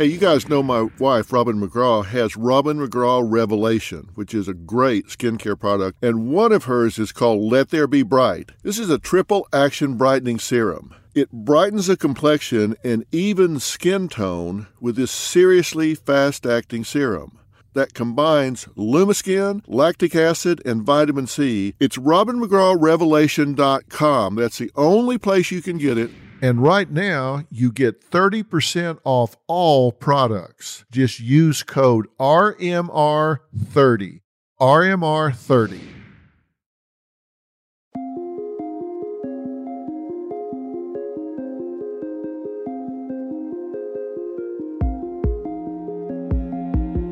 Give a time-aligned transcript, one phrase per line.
[0.00, 4.54] Hey, you guys know my wife, Robin McGraw, has Robin McGraw Revelation, which is a
[4.54, 8.52] great skincare product, and one of hers is called Let There Be Bright.
[8.62, 10.94] This is a triple action brightening serum.
[11.14, 17.38] It brightens the complexion and even skin tone with this seriously fast acting serum
[17.74, 21.74] that combines Lumiskin, lactic acid, and vitamin C.
[21.78, 24.34] It's RobinMcGrawRevelation.com.
[24.34, 26.10] That's the only place you can get it.
[26.42, 30.86] And right now, you get 30% off all products.
[30.90, 34.20] Just use code RMR30.
[34.58, 35.99] RMR30.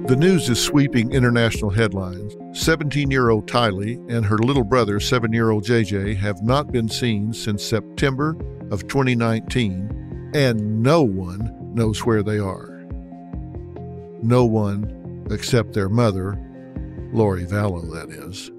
[0.09, 2.35] The news is sweeping international headlines.
[2.59, 6.89] 17 year old Tylee and her little brother, 7 year old JJ, have not been
[6.89, 8.35] seen since September
[8.71, 12.87] of 2019, and no one knows where they are.
[14.23, 16.39] No one except their mother,
[17.13, 18.51] Lori Vallow, that is.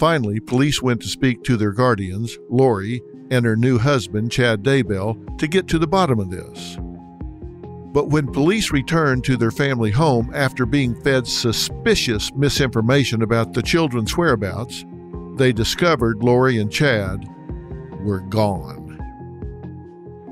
[0.00, 5.38] Finally, police went to speak to their guardians, Lori and her new husband, Chad Daybell,
[5.38, 6.78] to get to the bottom of this.
[7.94, 13.62] But when police returned to their family home after being fed suspicious misinformation about the
[13.62, 14.84] children's whereabouts,
[15.36, 17.24] they discovered Lori and Chad
[18.00, 18.98] were gone.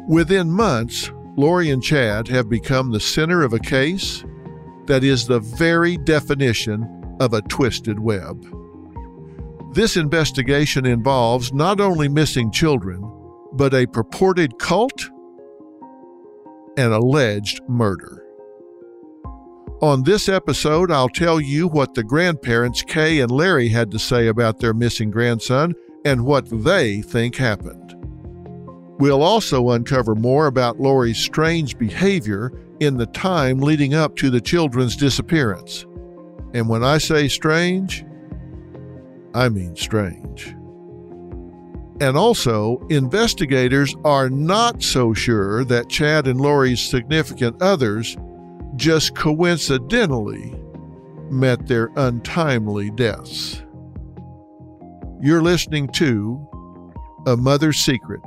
[0.08, 4.24] Within months, Lori and Chad have become the center of a case
[4.86, 8.44] that is the very definition of a twisted web.
[9.72, 13.08] This investigation involves not only missing children,
[13.52, 15.08] but a purported cult
[16.76, 18.24] and alleged murder.
[19.80, 24.28] On this episode, I'll tell you what the grandparents Kay and Larry had to say
[24.28, 27.96] about their missing grandson and what they think happened.
[29.00, 34.40] We'll also uncover more about Lori's strange behavior in the time leading up to the
[34.40, 35.84] children's disappearance.
[36.54, 38.04] And when I say strange,
[39.34, 40.54] I mean strange.
[42.02, 48.16] And also, investigators are not so sure that Chad and Lori's significant others
[48.74, 50.52] just coincidentally
[51.30, 53.62] met their untimely deaths.
[55.20, 56.44] You're listening to
[57.28, 58.24] A Mother's Secret,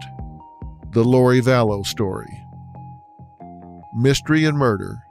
[0.91, 2.31] the Lori Vallow story.
[3.93, 5.03] Mystery and Murder,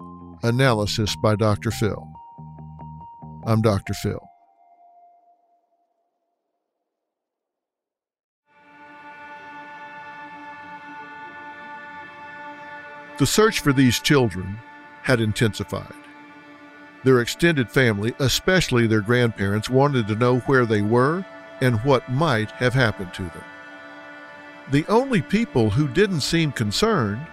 [0.42, 1.70] analysis by Dr.
[1.70, 2.08] Phil.
[3.44, 3.92] I'm Dr.
[3.92, 4.26] Phil.
[13.18, 14.58] The search for these children
[15.02, 15.94] had intensified.
[17.04, 21.24] Their extended family, especially their grandparents, wanted to know where they were
[21.60, 23.44] and what might have happened to them.
[24.70, 27.24] The only people who didn't seem concerned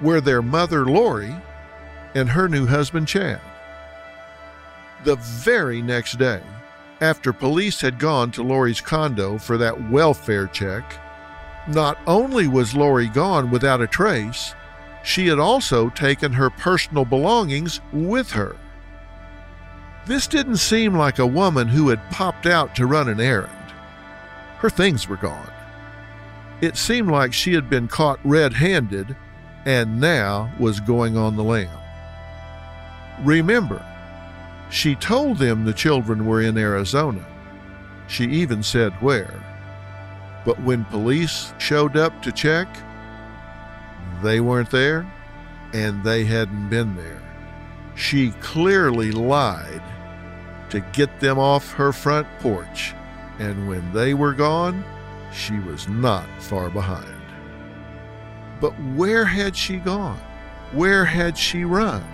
[0.00, 1.34] were their mother, Lori,
[2.14, 3.40] and her new husband, Chad.
[5.04, 6.42] The very next day,
[7.00, 10.98] after police had gone to Lori's condo for that welfare check,
[11.66, 14.54] not only was Lori gone without a trace,
[15.08, 18.54] she had also taken her personal belongings with her.
[20.04, 23.72] This didn't seem like a woman who had popped out to run an errand.
[24.58, 25.50] Her things were gone.
[26.60, 29.16] It seemed like she had been caught red handed
[29.64, 31.70] and now was going on the lam.
[33.24, 33.82] Remember,
[34.68, 37.24] she told them the children were in Arizona.
[38.08, 39.42] She even said where.
[40.44, 42.68] But when police showed up to check,
[44.22, 45.10] they weren't there
[45.72, 47.22] and they hadn't been there.
[47.94, 49.82] She clearly lied
[50.70, 52.94] to get them off her front porch,
[53.38, 54.84] and when they were gone,
[55.32, 57.22] she was not far behind.
[58.60, 60.20] But where had she gone?
[60.72, 62.04] Where had she run?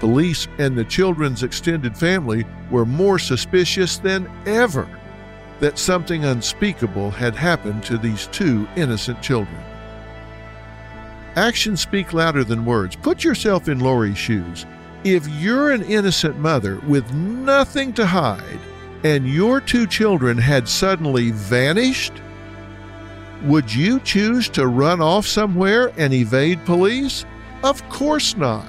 [0.00, 4.88] Police and the children's extended family were more suspicious than ever
[5.60, 9.62] that something unspeakable had happened to these two innocent children.
[11.36, 12.96] Actions speak louder than words.
[12.96, 14.66] Put yourself in Lori's shoes.
[15.04, 18.58] If you're an innocent mother with nothing to hide
[19.04, 22.14] and your two children had suddenly vanished,
[23.44, 27.24] would you choose to run off somewhere and evade police?
[27.62, 28.66] Of course not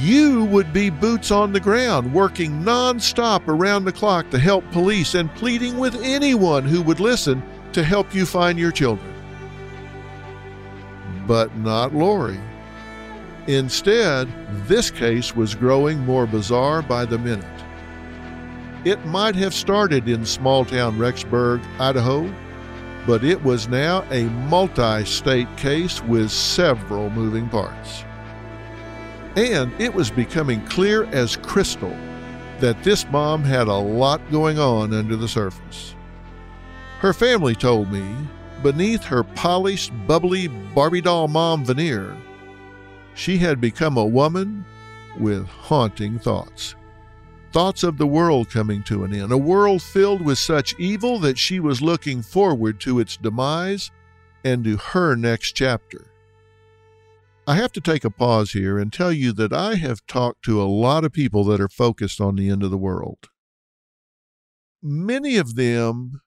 [0.00, 5.14] you would be boots on the ground, working nonstop around the clock to help police
[5.14, 7.42] and pleading with anyone who would listen
[7.72, 9.12] to help you find your children.
[11.26, 12.40] But not Lori.
[13.46, 14.28] Instead,
[14.66, 17.44] this case was growing more bizarre by the minute.
[18.84, 22.32] It might have started in small town Rexburg, Idaho,
[23.06, 28.04] but it was now a multi state case with several moving parts.
[29.36, 31.94] And it was becoming clear as crystal
[32.60, 35.94] that this mom had a lot going on under the surface.
[37.00, 38.02] Her family told me,
[38.62, 42.16] beneath her polished, bubbly Barbie doll mom veneer,
[43.14, 44.64] she had become a woman
[45.18, 46.74] with haunting thoughts.
[47.52, 51.38] Thoughts of the world coming to an end, a world filled with such evil that
[51.38, 53.90] she was looking forward to its demise
[54.44, 56.06] and to her next chapter.
[57.46, 60.60] I have to take a pause here and tell you that I have talked to
[60.60, 63.28] a lot of people that are focused on the end of the world.
[64.82, 66.20] Many of them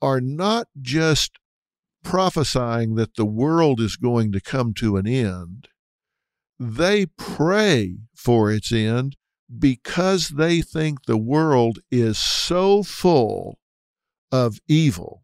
[0.00, 1.32] are not just
[2.02, 5.68] prophesying that the world is going to come to an end,
[6.58, 9.16] they pray for its end
[9.58, 13.58] because they think the world is so full
[14.30, 15.22] of evil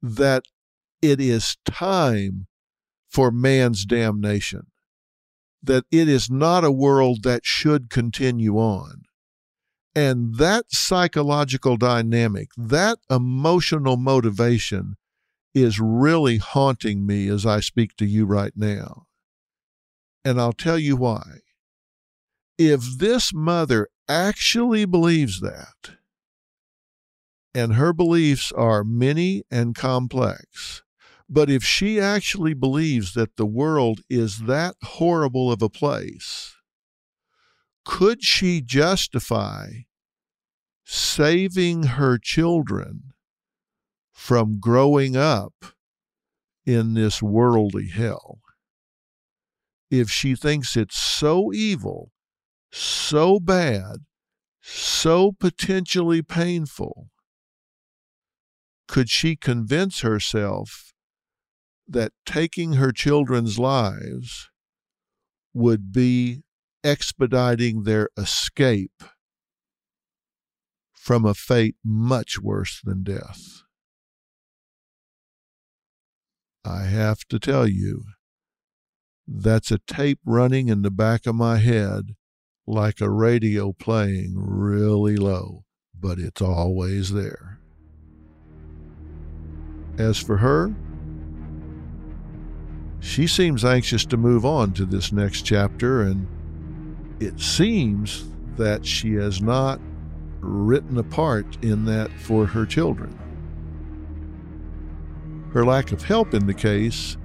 [0.00, 0.44] that
[1.02, 2.46] it is time
[3.10, 4.68] for man's damnation,
[5.62, 9.02] that it is not a world that should continue on.
[9.94, 14.94] And that psychological dynamic, that emotional motivation
[15.52, 19.06] is really haunting me as I speak to you right now.
[20.24, 21.40] And I'll tell you why.
[22.56, 25.96] If this mother actually believes that,
[27.52, 30.82] and her beliefs are many and complex,
[31.32, 36.56] but if she actually believes that the world is that horrible of a place,
[37.84, 39.68] could she justify
[40.84, 43.12] saving her children
[44.12, 45.54] from growing up
[46.66, 48.40] in this worldly hell?
[49.88, 52.10] If she thinks it's so evil,
[52.72, 53.98] so bad,
[54.60, 57.08] so potentially painful,
[58.88, 60.90] could she convince herself
[61.90, 64.48] that taking her children's lives
[65.52, 66.42] would be
[66.84, 69.02] expediting their escape
[70.92, 73.62] from a fate much worse than death.
[76.64, 78.04] I have to tell you,
[79.26, 82.14] that's a tape running in the back of my head
[82.66, 85.64] like a radio playing really low,
[85.98, 87.58] but it's always there.
[89.98, 90.74] As for her,
[93.00, 96.26] she seems anxious to move on to this next chapter, and
[97.18, 99.80] it seems that she has not
[100.40, 103.18] written a part in that for her children.
[105.52, 107.16] Her lack of help in the case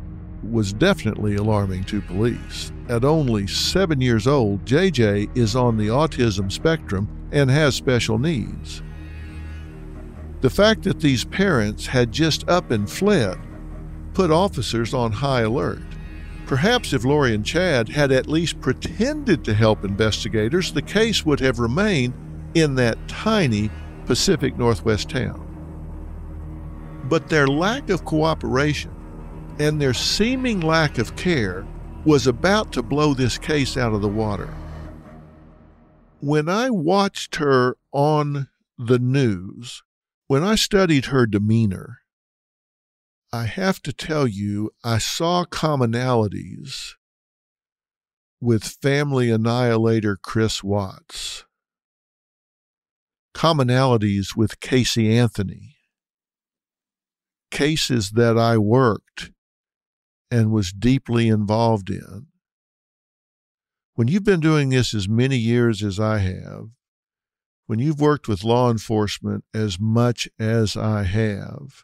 [0.42, 2.72] was definitely alarming to police.
[2.90, 8.82] At only seven years old, JJ is on the autism spectrum and has special needs.
[10.42, 13.40] The fact that these parents had just up and fled
[14.16, 15.84] put officers on high alert.
[16.48, 21.40] Perhaps if Lori and Chad had at least pretended to help investigators, the case would
[21.42, 22.14] have remained
[22.56, 23.70] in that tiny
[24.06, 25.42] Pacific Northwest town.
[27.06, 28.92] But their lack of cooperation
[29.60, 31.68] and their seeming lack of care
[32.06, 34.54] was about to blow this case out of the water.
[36.20, 38.48] When I watched her on
[38.78, 39.84] the news,
[40.28, 42.00] when I studied her demeanor,
[43.36, 46.94] I have to tell you, I saw commonalities
[48.40, 51.44] with family annihilator Chris Watts,
[53.34, 55.76] commonalities with Casey Anthony,
[57.52, 59.32] cases that I worked
[60.32, 62.28] and was deeply involved in.
[63.96, 66.70] When you've been doing this as many years as I have,
[67.66, 71.84] when you've worked with law enforcement as much as I have,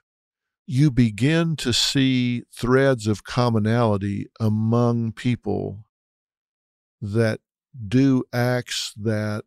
[0.72, 5.84] you begin to see threads of commonality among people
[7.02, 7.42] that
[7.90, 9.44] do acts that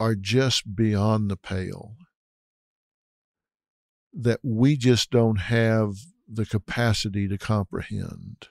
[0.00, 1.94] are just beyond the pale,
[4.14, 5.90] that we just don't have
[6.26, 8.48] the capacity to comprehend.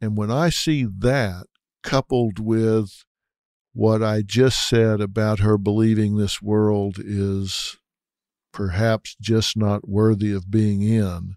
[0.00, 1.46] And when I see that
[1.84, 3.04] coupled with
[3.72, 7.76] what I just said about her believing this world is
[8.56, 11.34] perhaps just not worthy of being in,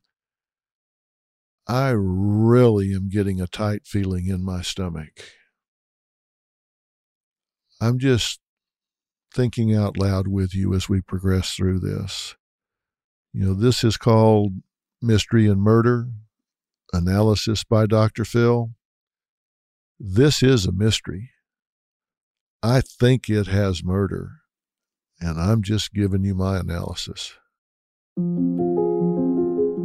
[1.67, 5.25] I really am getting a tight feeling in my stomach.
[7.81, 8.39] I'm just
[9.35, 12.37] thinking out loud with you as we progress through this.
[13.33, 14.53] You know, this is called
[15.01, 16.07] Mystery and Murder
[16.93, 18.23] Analysis by Dr.
[18.23, 18.69] Phil.
[19.99, 21.31] This is a mystery.
[22.63, 24.38] I think it has murder
[25.21, 27.33] and I'm just giving you my analysis.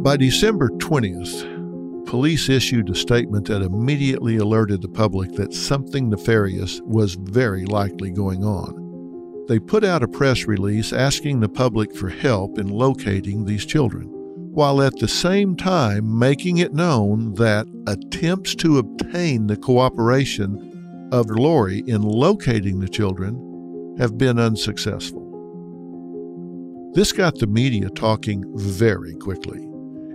[0.03, 6.79] By December 20th, police issued a statement that immediately alerted the public that something nefarious
[6.83, 9.45] was very likely going on.
[9.47, 14.07] They put out a press release asking the public for help in locating these children,
[14.53, 21.29] while at the same time making it known that attempts to obtain the cooperation of
[21.29, 25.24] Lori in locating the children have been unsuccessful.
[26.95, 29.67] This got the media talking very quickly.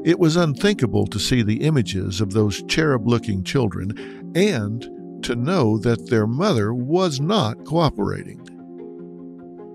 [0.02, 4.80] It was unthinkable to see the images of those cherub looking children and
[5.22, 8.40] to know that their mother was not cooperating.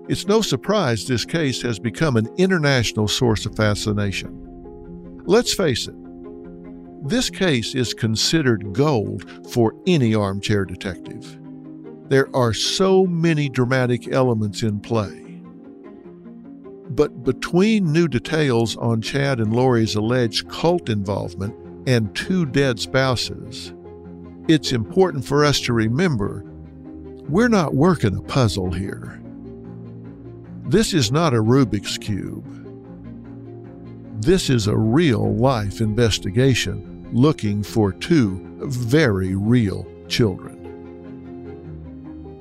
[0.08, 5.22] It's no surprise this case has become an international source of fascination.
[5.26, 5.94] Let's face it,
[7.08, 11.38] this case is considered gold for any armchair detective.
[12.08, 15.25] There are so many dramatic elements in play
[16.90, 21.54] but between new details on Chad and Lori's alleged cult involvement
[21.86, 23.72] and two dead spouses,
[24.48, 26.44] it's important for us to remember
[27.28, 29.20] we're not working a puzzle here.
[30.64, 32.44] This is not a Rubik's Cube.
[34.22, 40.55] This is a real life investigation looking for two very real children.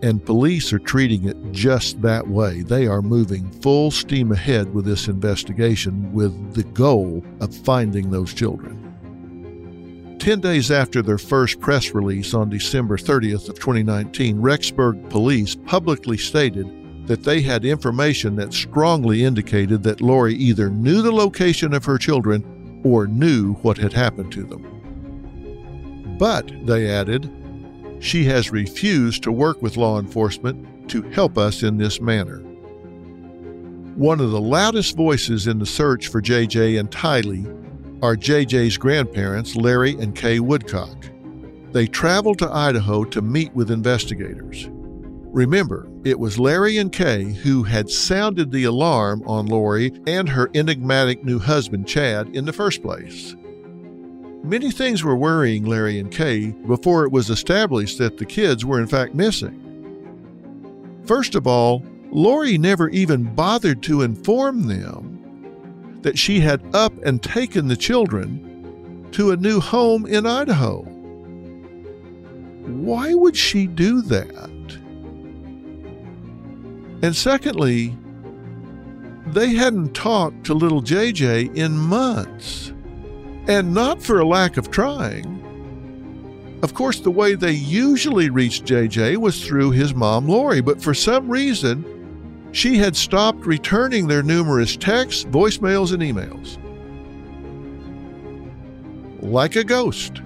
[0.01, 2.61] And police are treating it just that way.
[2.61, 8.33] They are moving full steam ahead with this investigation with the goal of finding those
[8.33, 8.81] children.
[10.19, 16.17] 10 days after their first press release on December 30th of 2019, Rexburg police publicly
[16.17, 21.85] stated that they had information that strongly indicated that Lori either knew the location of
[21.85, 26.17] her children or knew what had happened to them.
[26.17, 27.31] But, they added,
[27.99, 32.39] she has refused to work with law enforcement to help us in this manner.
[33.95, 37.45] One of the loudest voices in the search for JJ and Tylee
[38.03, 41.09] are JJ's grandparents, Larry and Kay Woodcock.
[41.71, 44.67] They traveled to Idaho to meet with investigators.
[45.35, 50.49] Remember, it was Larry and Kay who had sounded the alarm on Lori and her
[50.53, 53.35] enigmatic new husband, Chad, in the first place.
[54.45, 58.79] Many things were worrying Larry and Kay before it was established that the kids were
[58.79, 61.01] in fact missing.
[61.05, 67.23] First of all, Lori never even bothered to inform them that she had up and
[67.23, 70.81] taken the children to a new home in Idaho.
[72.67, 74.77] Why would she do that?
[77.01, 77.97] And secondly,
[79.25, 82.73] they hadn't talked to little JJ in months
[83.47, 85.41] and not for a lack of trying.
[86.63, 90.93] Of course, the way they usually reached JJ was through his mom, Lori, but for
[90.93, 96.57] some reason, she had stopped returning their numerous texts, voicemails, and emails.
[99.21, 100.21] Like a ghost,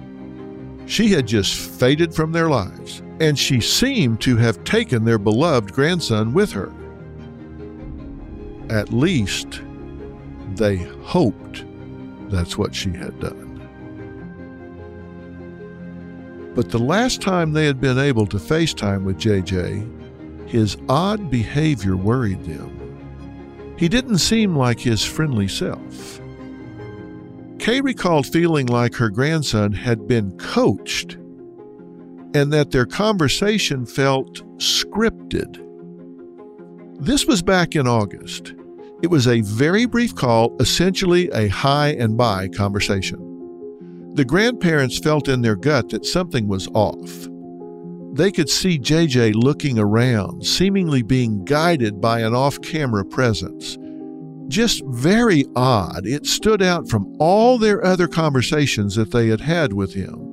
[0.86, 5.72] she had just faded from their lives, and she seemed to have taken their beloved
[5.72, 6.72] grandson with her.
[8.70, 9.60] At least,
[10.54, 11.64] they hoped
[12.30, 13.50] that's what she had done.
[16.54, 21.96] But the last time they had been able to FaceTime with JJ, his odd behavior
[21.96, 22.76] worried them.
[23.78, 26.20] He didn't seem like his friendly self.
[27.58, 31.14] Kay recalled feeling like her grandson had been coached
[32.34, 35.64] and that their conversation felt scripted.
[36.98, 38.54] This was back in August.
[39.02, 43.18] It was a very brief call, essentially a hi and bye conversation.
[44.14, 47.28] The grandparents felt in their gut that something was off.
[48.12, 53.78] They could see JJ looking around, seemingly being guided by an off camera presence.
[54.48, 56.06] Just very odd.
[56.06, 60.29] It stood out from all their other conversations that they had had with him.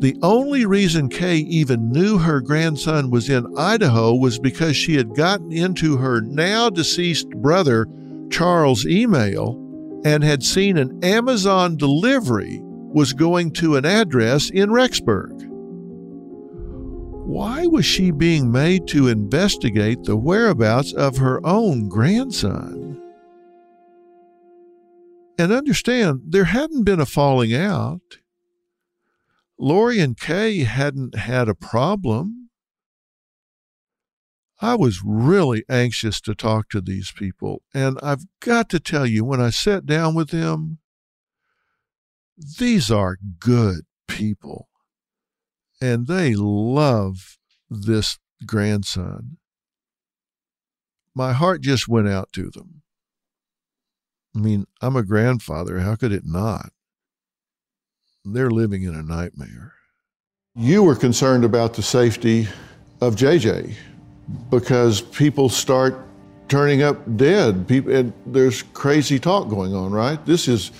[0.00, 5.14] The only reason Kay even knew her grandson was in Idaho was because she had
[5.14, 7.86] gotten into her now deceased brother
[8.30, 9.60] Charles' email
[10.04, 15.46] and had seen an Amazon delivery was going to an address in Rexburg.
[17.26, 22.98] Why was she being made to investigate the whereabouts of her own grandson?
[25.38, 28.19] And understand, there hadn't been a falling out.
[29.62, 32.48] Lori and Kay hadn't had a problem.
[34.62, 37.62] I was really anxious to talk to these people.
[37.74, 40.78] And I've got to tell you, when I sat down with them,
[42.58, 44.68] these are good people.
[45.78, 47.36] And they love
[47.68, 49.36] this grandson.
[51.14, 52.80] My heart just went out to them.
[54.34, 55.80] I mean, I'm a grandfather.
[55.80, 56.70] How could it not?
[58.24, 59.72] They're living in a nightmare.
[60.54, 62.48] You were concerned about the safety
[63.00, 63.74] of JJ
[64.50, 65.96] because people start
[66.48, 67.66] turning up dead.
[67.66, 70.24] People, and there's crazy talk going on, right?
[70.26, 70.70] This is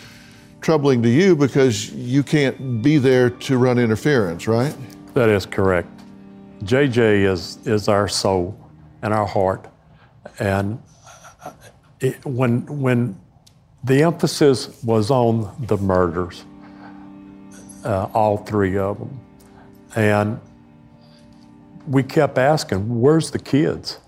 [0.61, 4.75] troubling to you because you can't be there to run interference, right?
[5.15, 5.89] That is correct.
[6.65, 8.59] JJ is, is our soul
[9.01, 9.67] and our heart.
[10.39, 10.83] And
[11.43, 11.53] uh,
[12.01, 13.19] it, when, when
[13.83, 16.45] the emphasis was on the murders,
[17.85, 19.21] uh, all three of them,
[19.97, 20.41] and
[21.87, 23.99] we kept asking, where's the kids?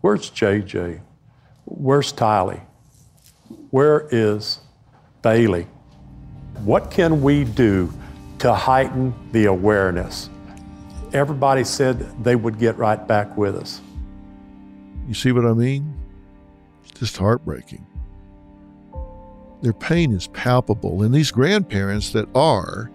[0.00, 1.00] Where's JJ?
[1.64, 2.60] Where's Tylee?
[3.70, 4.60] Where is
[5.22, 5.66] Bailey?
[6.64, 7.92] What can we do
[8.38, 10.30] to heighten the awareness?
[11.12, 13.80] Everybody said they would get right back with us.
[15.06, 15.94] You see what I mean?
[16.84, 17.86] It's just heartbreaking.
[19.60, 22.90] Their pain is palpable, and these grandparents that are,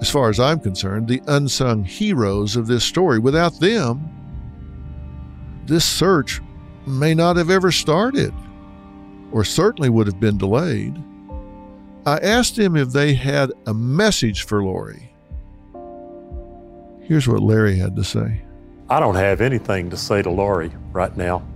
[0.00, 4.10] as far as I'm concerned, the unsung heroes of this story, without them,
[5.66, 6.40] this search
[6.86, 8.34] may not have ever started,
[9.32, 11.00] or certainly would have been delayed.
[12.06, 15.10] I asked him if they had a message for Lori.
[17.00, 18.42] Here's what Larry had to say
[18.90, 21.46] I don't have anything to say to Lori right now,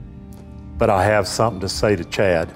[0.78, 2.52] but I have something to say to Chad.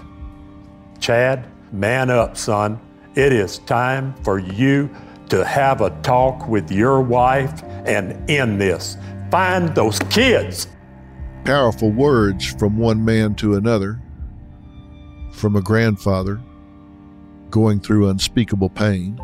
[0.98, 2.78] Chad, man up, son.
[3.14, 4.90] It is time for you
[5.28, 8.96] to have a talk with your wife and end this.
[9.30, 10.68] Find those kids.
[11.44, 14.00] Powerful words from one man to another,
[15.32, 16.40] from a grandfather
[17.50, 19.20] going through unspeakable pain.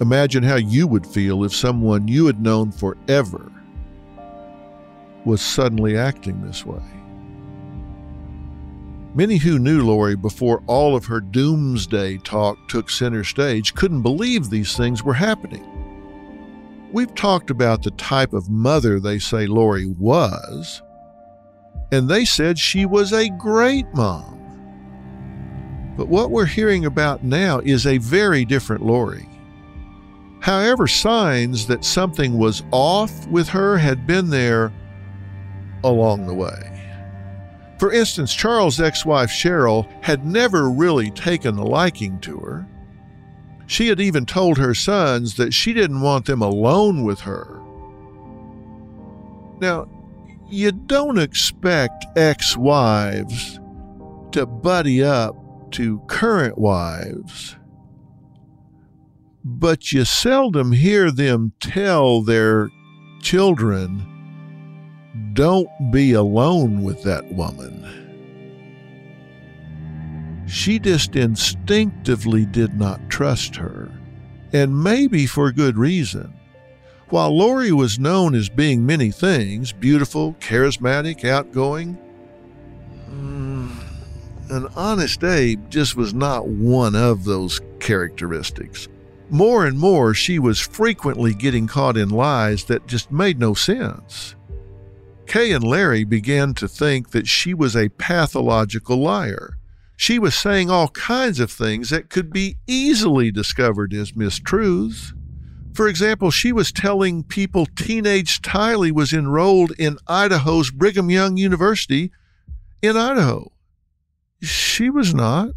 [0.00, 3.50] Imagine how you would feel if someone you had known forever
[5.24, 6.82] was suddenly acting this way.
[9.18, 14.48] Many who knew Lori before all of her doomsday talk took center stage couldn't believe
[14.48, 15.66] these things were happening.
[16.92, 20.82] We've talked about the type of mother they say Lori was,
[21.90, 24.38] and they said she was a great mom.
[25.96, 29.28] But what we're hearing about now is a very different Lori.
[30.38, 34.72] However, signs that something was off with her had been there
[35.82, 36.77] along the way.
[37.78, 42.68] For instance, Charles' ex wife Cheryl had never really taken a liking to her.
[43.66, 47.60] She had even told her sons that she didn't want them alone with her.
[49.60, 49.88] Now,
[50.48, 53.60] you don't expect ex wives
[54.32, 55.36] to buddy up
[55.72, 57.56] to current wives,
[59.44, 62.70] but you seldom hear them tell their
[63.20, 64.17] children,
[65.32, 67.84] don't be alone with that woman.
[70.46, 73.90] She just instinctively did not trust her,
[74.52, 76.32] and maybe for good reason.
[77.10, 81.98] While Lori was known as being many things beautiful, charismatic, outgoing
[83.10, 83.70] mm,
[84.50, 88.88] an honest Abe just was not one of those characteristics.
[89.30, 94.34] More and more, she was frequently getting caught in lies that just made no sense.
[95.28, 99.58] Kay and Larry began to think that she was a pathological liar.
[99.94, 105.12] She was saying all kinds of things that could be easily discovered as mistruths.
[105.74, 112.10] For example, she was telling people teenage Tylee was enrolled in Idaho's Brigham Young University
[112.80, 113.52] in Idaho.
[114.40, 115.50] She was not.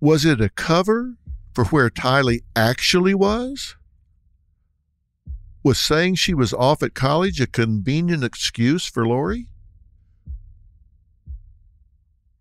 [0.00, 1.16] Was it a cover
[1.54, 3.74] for where Tylee actually was?
[5.66, 9.48] Was saying she was off at college a convenient excuse for Lori?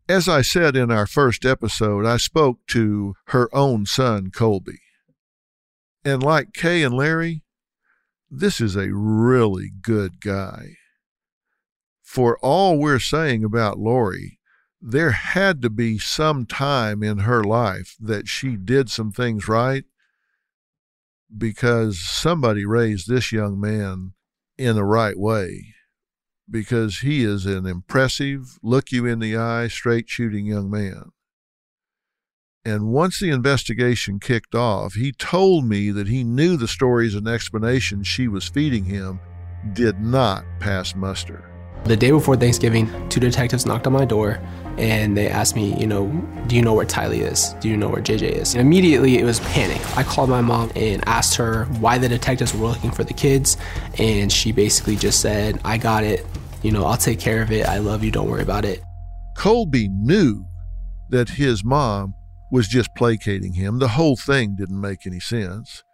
[0.08, 4.78] As I said in our first episode, I spoke to her own son, Colby.
[6.04, 7.42] And like Kay and Larry,
[8.30, 10.76] this is a really good guy.
[12.04, 14.38] For all we're saying about Lori,
[14.80, 19.86] there had to be some time in her life that she did some things right
[21.36, 24.14] because somebody raised this young man
[24.58, 25.74] in the right way
[26.50, 31.12] because he is an impressive, look you in the eye, straight shooting young man.
[32.64, 37.28] And once the investigation kicked off, he told me that he knew the stories and
[37.28, 39.20] explanations she was feeding him
[39.74, 41.55] did not pass muster.
[41.86, 44.40] The day before Thanksgiving, two detectives knocked on my door
[44.78, 46.08] and they asked me, you know,
[46.48, 47.54] do you know where Tylee is?
[47.62, 48.56] Do you know where JJ is?
[48.56, 49.80] And immediately it was panic.
[49.96, 53.56] I called my mom and asked her why the detectives were looking for the kids,
[54.00, 56.26] and she basically just said, I got it.
[56.62, 57.68] You know, I'll take care of it.
[57.68, 58.12] I love you.
[58.12, 58.82] Don't worry about it.
[59.38, 60.44] Colby knew
[61.10, 62.16] that his mom
[62.52, 63.80] was just placating him.
[63.80, 65.85] The whole thing didn't make any sense.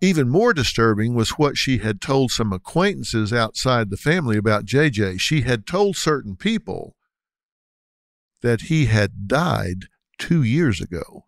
[0.00, 5.20] Even more disturbing was what she had told some acquaintances outside the family about JJ.
[5.20, 6.94] She had told certain people
[8.42, 9.86] that he had died
[10.18, 11.24] two years ago.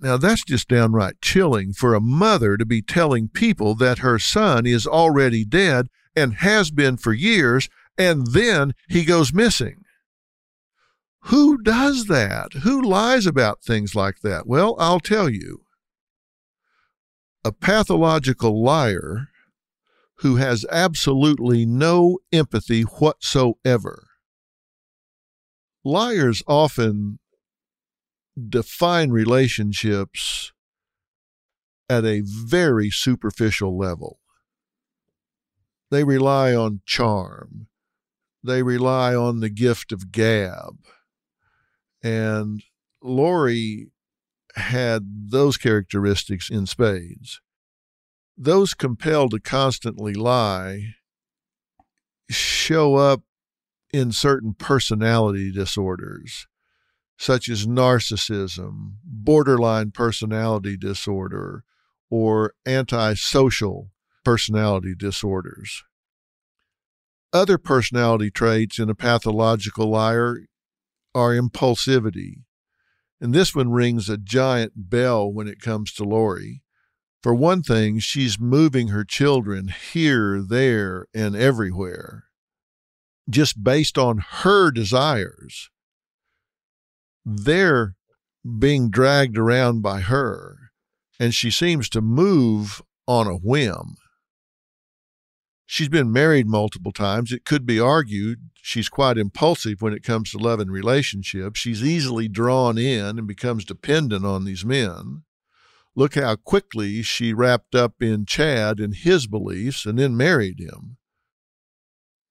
[0.00, 4.66] Now, that's just downright chilling for a mother to be telling people that her son
[4.66, 9.82] is already dead and has been for years, and then he goes missing.
[11.22, 12.52] Who does that?
[12.62, 14.46] Who lies about things like that?
[14.46, 15.62] Well, I'll tell you.
[17.48, 19.28] A pathological liar
[20.16, 24.06] who has absolutely no empathy whatsoever.
[25.82, 27.20] Liars often
[28.50, 30.52] define relationships
[31.88, 34.18] at a very superficial level.
[35.90, 37.68] They rely on charm.
[38.44, 40.84] They rely on the gift of gab.
[42.02, 42.62] And
[43.02, 43.88] Lori
[44.58, 47.40] had those characteristics in spades.
[48.36, 50.94] Those compelled to constantly lie
[52.30, 53.22] show up
[53.92, 56.46] in certain personality disorders
[57.18, 61.64] such as narcissism, borderline personality disorder,
[62.08, 63.90] or antisocial
[64.24, 65.82] personality disorders.
[67.32, 70.38] Other personality traits in a pathological liar
[71.14, 72.44] are impulsivity.
[73.20, 76.62] And this one rings a giant bell when it comes to Lori.
[77.22, 82.24] For one thing, she's moving her children here, there, and everywhere
[83.28, 85.68] just based on her desires
[87.28, 87.94] they're
[88.58, 90.70] being dragged around by her,
[91.20, 93.96] and she seems to move on a whim.
[95.70, 97.30] She's been married multiple times.
[97.30, 101.60] It could be argued she's quite impulsive when it comes to love and relationships.
[101.60, 105.24] She's easily drawn in and becomes dependent on these men.
[105.94, 110.96] Look how quickly she wrapped up in Chad and his beliefs and then married him.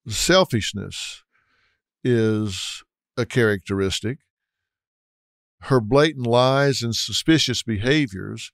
[0.07, 1.23] Selfishness
[2.03, 2.83] is
[3.15, 4.19] a characteristic
[5.61, 8.51] her blatant lies and suspicious behaviors,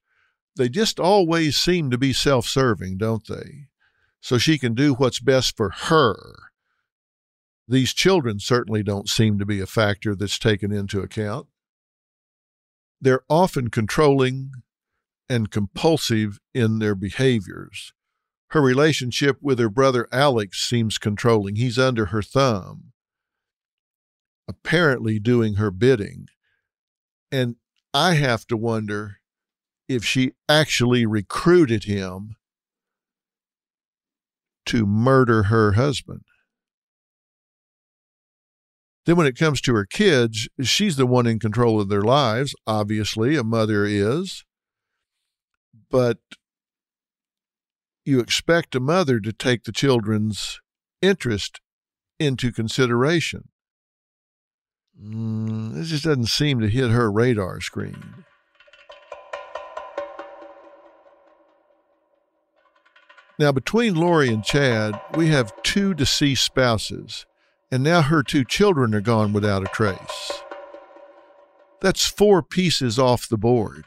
[0.56, 3.66] they just always seem to be self serving, don't they?
[4.24, 6.16] So she can do what's best for her.
[7.68, 11.46] These children certainly don't seem to be a factor that's taken into account.
[12.98, 14.50] They're often controlling
[15.28, 17.92] and compulsive in their behaviors.
[18.52, 21.56] Her relationship with her brother Alex seems controlling.
[21.56, 22.92] He's under her thumb,
[24.48, 26.28] apparently doing her bidding.
[27.30, 27.56] And
[27.92, 29.18] I have to wonder
[29.86, 32.36] if she actually recruited him
[34.66, 36.22] to murder her husband.
[39.06, 42.54] Then, when it comes to her kids, she's the one in control of their lives.
[42.66, 44.44] Obviously, a mother is.
[45.90, 46.18] But
[48.04, 50.60] you expect a mother to take the children's
[51.02, 51.60] interest
[52.18, 53.48] into consideration.
[55.00, 58.24] Mm, this just doesn't seem to hit her radar screen.
[63.38, 67.26] Now, between Lori and Chad, we have two deceased spouses,
[67.70, 70.42] and now her two children are gone without a trace.
[71.80, 73.86] That's four pieces off the board.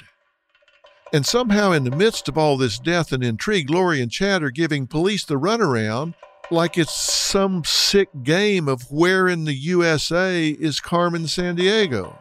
[1.14, 4.52] And somehow, in the midst of all this death and intrigue, Lori and Chad are
[4.52, 6.14] giving police the runaround
[6.52, 12.18] like it's some sick game of where in the USA is Carmen Sandiego.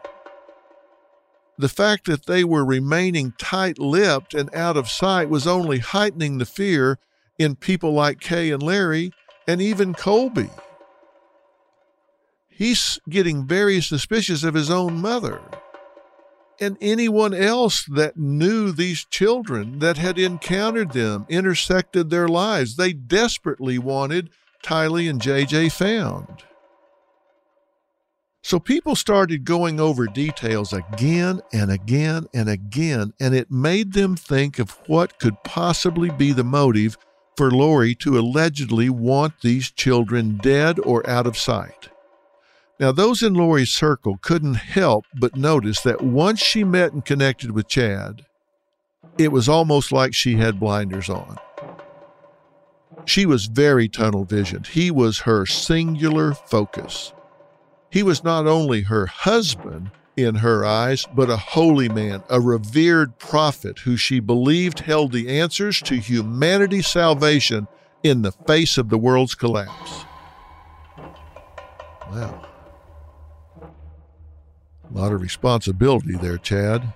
[1.57, 6.37] The fact that they were remaining tight lipped and out of sight was only heightening
[6.37, 6.99] the fear
[7.37, 9.11] in people like Kay and Larry
[9.47, 10.49] and even Colby.
[12.49, 15.41] He's getting very suspicious of his own mother
[16.59, 22.75] and anyone else that knew these children that had encountered them, intersected their lives.
[22.75, 24.31] They desperately wanted
[24.63, 26.43] Tylee and JJ found.
[28.41, 34.15] So people started going over details again and again and again, and it made them
[34.15, 36.97] think of what could possibly be the motive
[37.37, 41.89] for Lori to allegedly want these children dead or out of sight.
[42.79, 47.51] Now, those in Lori's circle couldn't help but notice that once she met and connected
[47.51, 48.25] with Chad,
[49.17, 51.37] it was almost like she had blinders on.
[53.05, 54.67] She was very tunnel visioned.
[54.67, 57.13] He was her singular focus.
[57.89, 63.19] He was not only her husband in her eyes, but a holy man, a revered
[63.19, 67.67] prophet who she believed held the answers to humanity's salvation
[68.03, 70.05] in the face of the world's collapse.
[72.09, 72.45] Wow.
[74.89, 76.93] A lot of responsibility there, Chad.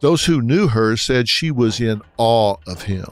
[0.00, 3.06] Those who knew her said she was in awe of him.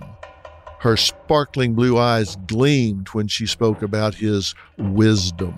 [0.80, 5.54] Her sparkling blue eyes gleamed when she spoke about his wisdom.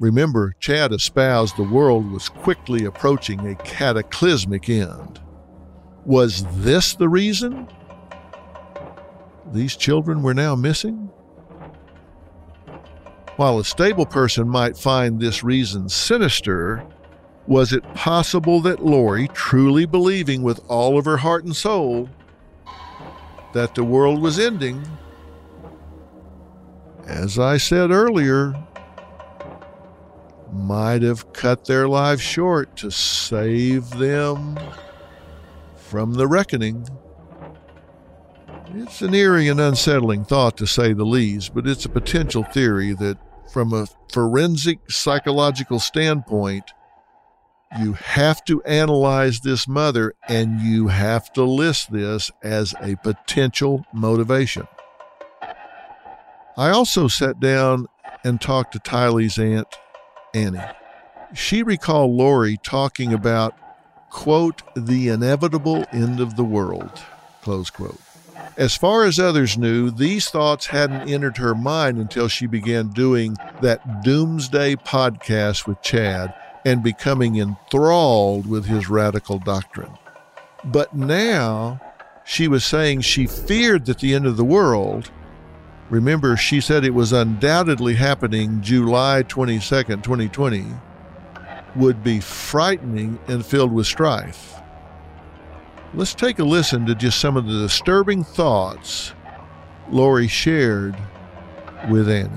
[0.00, 5.20] Remember, Chad espoused the world was quickly approaching a cataclysmic end.
[6.06, 7.68] Was this the reason?
[9.52, 11.10] These children were now missing?
[13.36, 16.82] While a stable person might find this reason sinister,
[17.46, 22.08] was it possible that Lori, truly believing with all of her heart and soul
[23.52, 24.82] that the world was ending,
[27.06, 28.54] as I said earlier,
[30.52, 34.58] might have cut their lives short to save them
[35.76, 36.88] from the reckoning.
[38.74, 42.92] It's an eerie and unsettling thought, to say the least, but it's a potential theory
[42.94, 43.18] that,
[43.52, 46.72] from a forensic psychological standpoint,
[47.80, 53.84] you have to analyze this mother and you have to list this as a potential
[53.92, 54.66] motivation.
[56.56, 57.86] I also sat down
[58.24, 59.68] and talked to Tylee's aunt,
[60.34, 60.60] Annie.
[61.34, 63.54] She recalled Lori talking about,
[64.10, 66.90] quote, the inevitable end of the world,
[67.42, 68.00] close quote.
[68.56, 73.36] As far as others knew, these thoughts hadn't entered her mind until she began doing
[73.62, 79.92] that doomsday podcast with Chad and becoming enthralled with his radical doctrine.
[80.64, 81.80] But now
[82.24, 85.10] she was saying she feared that the end of the world,
[85.90, 90.64] remember, she said it was undoubtedly happening July 22nd, 2020,
[91.76, 94.54] would be frightening and filled with strife.
[95.92, 99.12] Let's take a listen to just some of the disturbing thoughts
[99.90, 100.96] Lori shared
[101.88, 102.30] with Annie.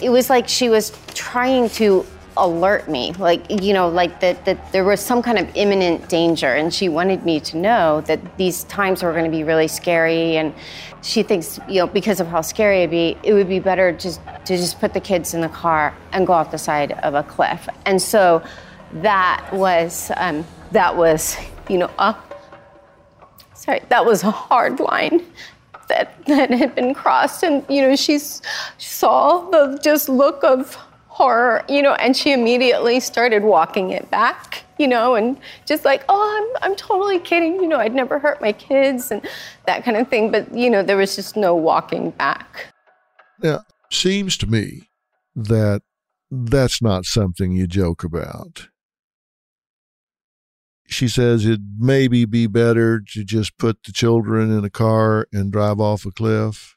[0.00, 2.04] It was like she was trying to
[2.36, 3.12] alert me.
[3.12, 6.88] Like you know like that that there was some kind of imminent danger and she
[6.88, 10.54] wanted me to know that these times were going to be really scary and
[11.02, 14.20] she thinks you know because of how scary it'd be it would be better just
[14.44, 17.22] to just put the kids in the car and go off the side of a
[17.22, 17.68] cliff.
[17.86, 18.42] And so
[18.94, 21.36] that was um, that was
[21.68, 22.16] you know a
[23.54, 25.24] sorry that was a hard line
[25.88, 27.42] that that had been crossed.
[27.42, 30.76] And you know she saw the just look of
[31.10, 36.04] horror, you know, and she immediately started walking it back, you know, and just like,
[36.08, 39.20] oh, I'm, I'm totally kidding, you know, I'd never hurt my kids and
[39.66, 40.30] that kind of thing.
[40.30, 42.68] But, you know, there was just no walking back.
[43.42, 44.88] Now, seems to me
[45.34, 45.82] that
[46.30, 48.68] that's not something you joke about.
[50.86, 55.52] She says it'd maybe be better to just put the children in a car and
[55.52, 56.76] drive off a cliff.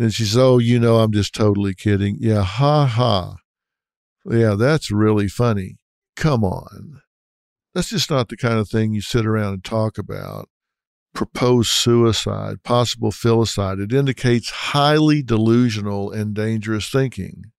[0.00, 2.16] And she says, Oh, you know, I'm just totally kidding.
[2.18, 3.36] Yeah, ha ha.
[4.24, 5.76] Yeah, that's really funny.
[6.16, 7.02] Come on.
[7.74, 10.48] That's just not the kind of thing you sit around and talk about.
[11.12, 13.78] Proposed suicide, possible filicide.
[13.78, 17.52] It indicates highly delusional and dangerous thinking.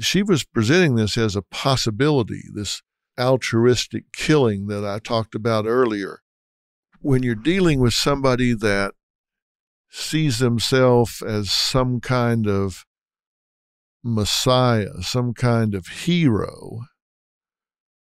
[0.00, 2.82] She was presenting this as a possibility, this
[3.20, 6.22] altruistic killing that I talked about earlier.
[7.00, 8.94] When you're dealing with somebody that
[9.96, 12.84] sees himself as some kind of
[14.02, 16.80] messiah, some kind of hero,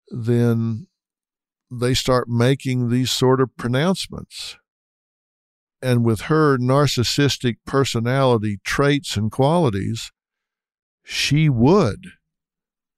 [0.08, 0.86] then
[1.68, 4.56] they start making these sort of pronouncements.
[5.82, 10.12] And with her narcissistic personality traits and qualities,
[11.02, 12.06] she would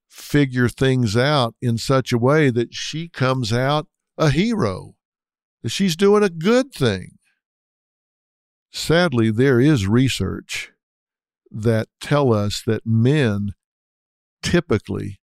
[0.07, 3.87] figure things out in such a way that she comes out
[4.19, 4.93] a hero,
[5.63, 7.16] that she's doing a good thing.
[8.71, 10.71] Sadly, there is research
[11.49, 13.53] that tell us that men
[14.43, 15.19] typically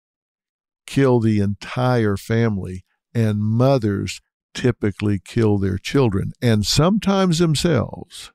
[0.87, 4.21] kill the entire family and mothers
[4.55, 8.33] typically kill their children and sometimes themselves,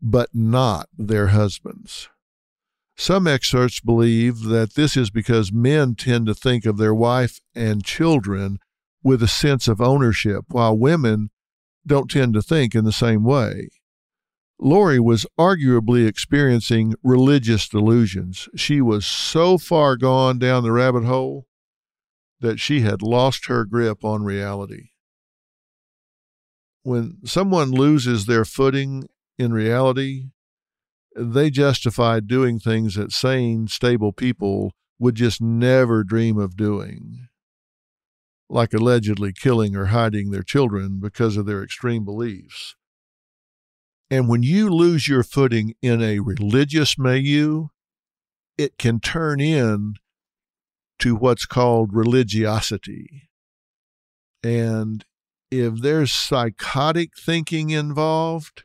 [0.00, 2.08] but not their husbands.
[2.96, 7.84] Some experts believe that this is because men tend to think of their wife and
[7.84, 8.58] children
[9.02, 11.30] with a sense of ownership, while women
[11.86, 13.70] don't tend to think in the same way.
[14.58, 18.48] Lori was arguably experiencing religious delusions.
[18.54, 21.46] She was so far gone down the rabbit hole
[22.40, 24.90] that she had lost her grip on reality.
[26.82, 30.26] When someone loses their footing in reality,
[31.16, 37.28] they justify doing things that sane, stable people would just never dream of doing,
[38.48, 42.76] like allegedly killing or hiding their children because of their extreme beliefs.
[44.12, 47.68] And when you lose your footing in a religious milieu,
[48.58, 49.94] it can turn in
[50.98, 53.30] to what's called religiosity.
[54.42, 55.06] And
[55.50, 58.64] if there's psychotic thinking involved,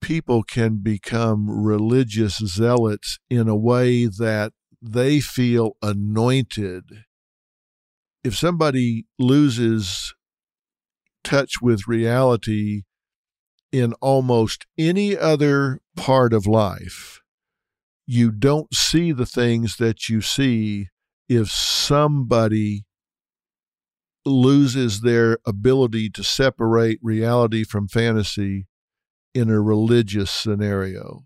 [0.00, 7.04] people can become religious zealots in a way that they feel anointed.
[8.24, 10.14] If somebody loses
[11.22, 12.82] touch with reality
[13.72, 17.20] in almost any other part of life,
[18.06, 20.88] you don't see the things that you see
[21.28, 22.84] if somebody
[24.24, 28.66] loses their ability to separate reality from fantasy
[29.34, 31.24] in a religious scenario.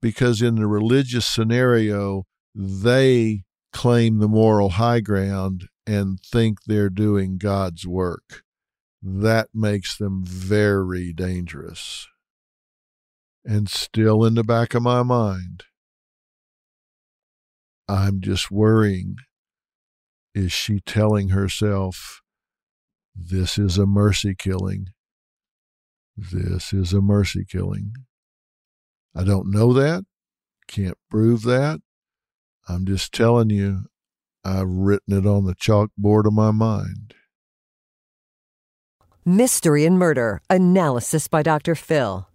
[0.00, 7.38] Because in the religious scenario, they claim the moral high ground and think they're doing
[7.38, 8.42] God's work.
[9.02, 12.06] That makes them very dangerous.
[13.44, 15.64] And still in the back of my mind,
[17.88, 19.16] I'm just worrying.
[20.34, 22.22] Is she telling herself,
[23.14, 24.90] this is a mercy killing?
[26.16, 27.94] This is a mercy killing.
[29.14, 30.04] I don't know that,
[30.68, 31.80] can't prove that.
[32.68, 33.86] I'm just telling you,
[34.44, 37.14] I've written it on the chalkboard of my mind.
[39.24, 41.76] Mystery and Murder Analysis by Dr.
[41.76, 42.26] Phil.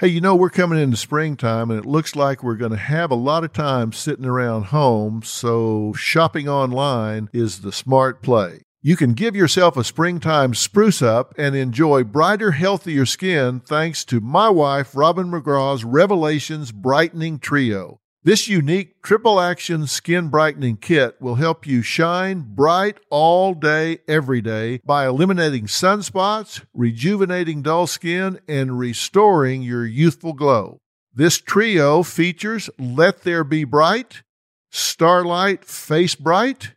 [0.00, 3.12] Hey, you know, we're coming into springtime and it looks like we're going to have
[3.12, 8.62] a lot of time sitting around home, so shopping online is the smart play.
[8.80, 14.18] You can give yourself a springtime spruce up and enjoy brighter, healthier skin thanks to
[14.18, 18.00] my wife, Robin McGraw's Revelations Brightening Trio.
[18.24, 24.40] This unique triple action skin brightening kit will help you shine bright all day, every
[24.40, 30.78] day by eliminating sunspots, rejuvenating dull skin, and restoring your youthful glow.
[31.12, 34.22] This trio features Let There Be Bright,
[34.70, 36.74] Starlight Face Bright,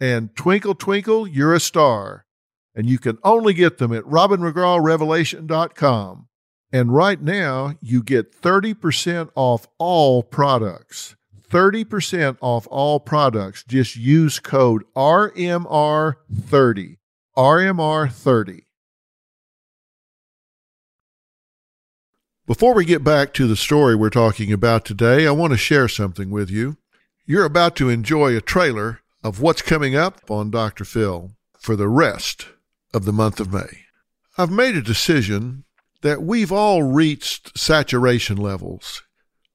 [0.00, 2.24] and Twinkle Twinkle, You're a Star.
[2.74, 6.28] And you can only get them at robinmcgrawrevelation.com.
[6.72, 11.16] And right now, you get 30% off all products.
[11.48, 13.64] 30% off all products.
[13.64, 16.96] Just use code RMR30.
[17.36, 18.62] RMR30.
[22.46, 25.88] Before we get back to the story we're talking about today, I want to share
[25.88, 26.76] something with you.
[27.26, 30.84] You're about to enjoy a trailer of what's coming up on Dr.
[30.84, 32.46] Phil for the rest
[32.94, 33.86] of the month of May.
[34.38, 35.64] I've made a decision
[36.06, 39.02] that we've all reached saturation levels,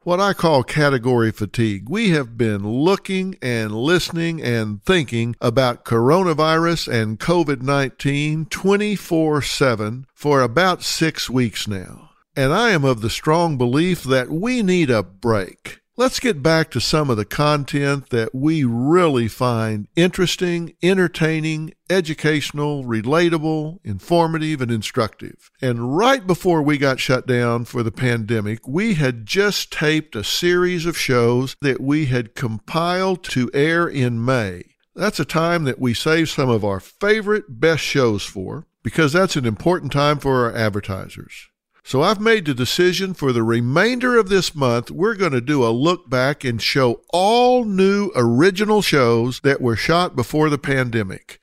[0.03, 1.87] what I call category fatigue.
[1.89, 10.05] We have been looking and listening and thinking about coronavirus and COVID 19 24 7
[10.13, 12.09] for about six weeks now.
[12.35, 15.81] And I am of the strong belief that we need a break.
[15.97, 22.86] Let's get back to some of the content that we really find interesting, entertaining, educational,
[22.86, 25.51] relatable, informative, and instructive.
[25.62, 30.23] And right before we got shut down for the pandemic, we had just taped a
[30.23, 34.63] series of shows that we had compiled to air in May.
[34.95, 39.36] That's a time that we save some of our favorite best shows for because that's
[39.36, 41.50] an important time for our advertisers.
[41.84, 45.65] So I've made the decision for the remainder of this month, we're going to do
[45.65, 51.39] a look back and show all new original shows that were shot before the pandemic.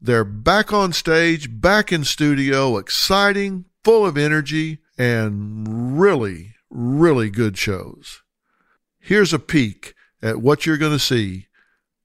[0.00, 7.56] They're back on stage, back in studio, exciting, full of energy, and really, really good
[7.56, 8.22] shows.
[9.00, 11.46] Here's a peek at what you're going to see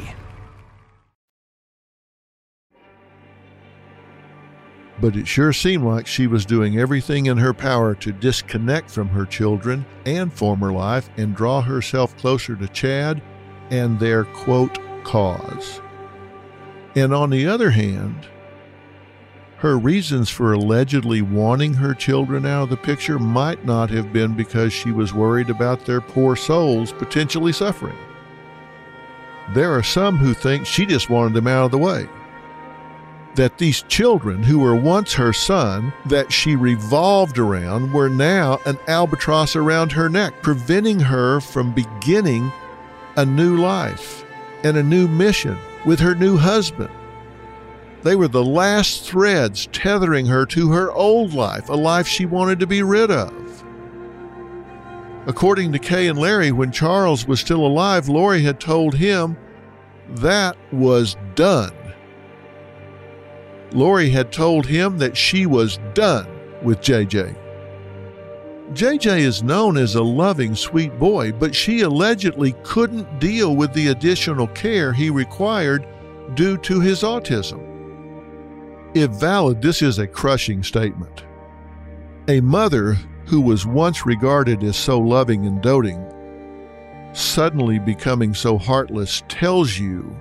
[5.01, 9.09] But it sure seemed like she was doing everything in her power to disconnect from
[9.09, 13.23] her children and former life and draw herself closer to Chad
[13.71, 15.81] and their quote cause.
[16.95, 18.27] And on the other hand,
[19.59, 24.35] her reasons for allegedly wanting her children out of the picture might not have been
[24.35, 27.97] because she was worried about their poor souls potentially suffering.
[29.55, 32.09] There are some who think she just wanted them out of the way
[33.37, 38.79] that these children who were once her sun, that she revolved around, were now an
[38.89, 42.51] albatross around her neck, preventing her from beginning
[43.17, 44.25] a new life
[44.65, 46.91] and a new mission with her new husband.
[48.03, 52.61] They were the last threads tethering her to her old life, a life she wanted
[52.61, 53.65] to be rid of.
[55.27, 59.37] According to Kay and Larry, when Charles was still alive, Lori had told him
[60.09, 61.73] that was done.
[63.77, 66.27] Lori had told him that she was done
[66.63, 67.37] with JJ.
[68.73, 73.89] JJ is known as a loving, sweet boy, but she allegedly couldn't deal with the
[73.89, 75.87] additional care he required
[76.33, 77.63] due to his autism.
[78.95, 81.25] If valid, this is a crushing statement.
[82.29, 82.95] A mother
[83.27, 86.03] who was once regarded as so loving and doting,
[87.13, 90.17] suddenly becoming so heartless, tells you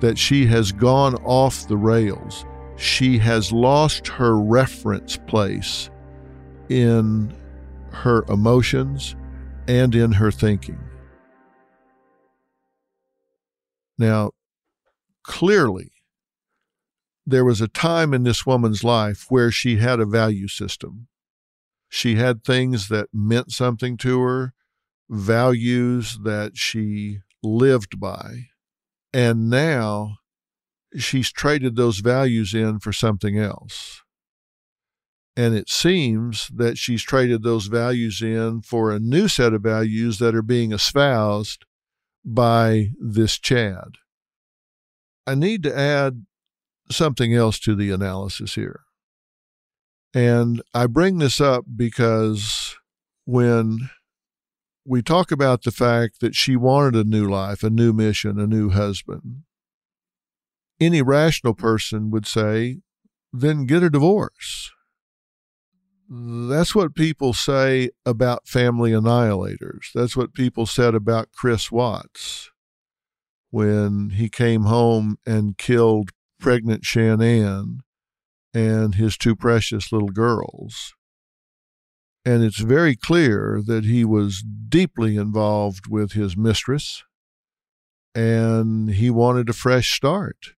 [0.00, 2.44] that she has gone off the rails
[2.76, 5.90] she has lost her reference place
[6.68, 7.34] in
[7.90, 9.14] her emotions
[9.68, 10.78] and in her thinking.
[13.96, 14.32] Now,
[15.22, 15.92] clearly,
[17.26, 21.08] there was a time in this woman's life where she had a value system.
[21.88, 24.52] She had things that meant something to her,
[25.08, 28.48] values that she lived by.
[29.12, 30.16] And now
[30.96, 34.02] she's traded those values in for something else.
[35.36, 40.18] And it seems that she's traded those values in for a new set of values
[40.20, 41.64] that are being espoused
[42.24, 43.96] by this Chad.
[45.26, 46.24] I need to add
[46.90, 48.80] something else to the analysis here.
[50.12, 52.76] And I bring this up because
[53.24, 53.90] when
[54.86, 58.46] we talk about the fact that she wanted a new life, a new mission, a
[58.46, 59.42] new husband,
[60.84, 62.78] any rational person would say,
[63.32, 64.70] then get a divorce.
[66.08, 69.86] That's what people say about family annihilators.
[69.94, 72.50] That's what people said about Chris Watts
[73.50, 77.78] when he came home and killed pregnant Shanann
[78.52, 80.92] and his two precious little girls.
[82.24, 87.02] And it's very clear that he was deeply involved with his mistress
[88.14, 90.54] and he wanted a fresh start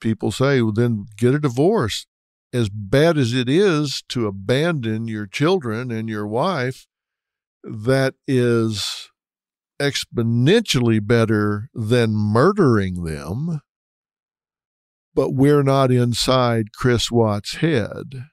[0.00, 2.06] people say, well, then get a divorce.
[2.52, 6.86] As bad as it is to abandon your children and your wife,
[7.62, 9.10] that is
[9.80, 13.60] exponentially better than murdering them.
[15.14, 18.26] But we're not inside Chris Watts' head.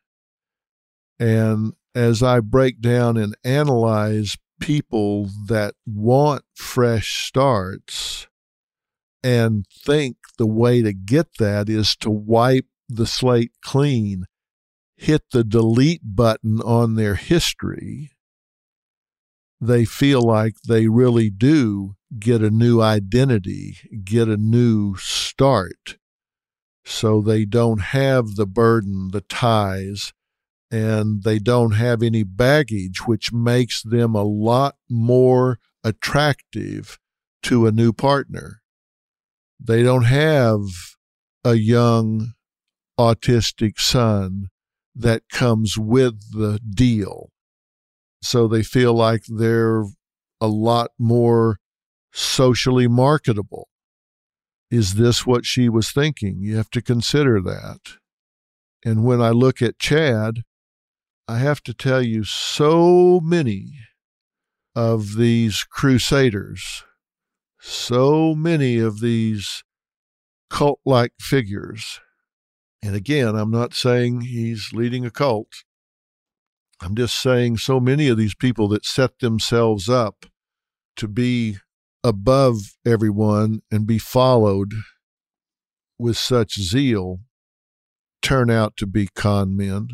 [1.19, 8.27] And as I break down and analyze people that want fresh starts,
[9.25, 14.25] and think the way to get that is to wipe the slate clean,
[14.95, 18.11] hit the delete button on their history,
[19.59, 25.97] they feel like they really do get a new identity, get a new start.
[26.85, 30.13] So they don't have the burden, the ties,
[30.69, 36.99] and they don't have any baggage, which makes them a lot more attractive
[37.41, 38.61] to a new partner.
[39.59, 40.61] They don't have
[41.43, 42.33] a young
[42.99, 44.47] autistic son
[44.95, 47.29] that comes with the deal.
[48.21, 49.83] So they feel like they're
[50.41, 51.57] a lot more
[52.11, 53.67] socially marketable.
[54.71, 56.39] Is this what she was thinking?
[56.39, 57.79] You have to consider that.
[58.83, 60.41] And when I look at Chad,
[61.27, 63.79] I have to tell you so many
[64.75, 66.83] of these crusaders
[67.67, 69.63] so many of these
[70.51, 71.99] cult like figures.
[72.83, 75.63] And again, I'm not saying he's leading a cult.
[76.79, 80.27] I'm just saying so many of these people that set themselves up
[80.97, 81.57] to be
[82.03, 84.73] above everyone and be followed
[85.97, 87.21] with such zeal
[88.21, 89.87] turn out to be con men.